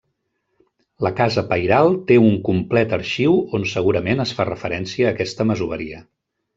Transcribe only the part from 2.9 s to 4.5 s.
arxiu on segurament es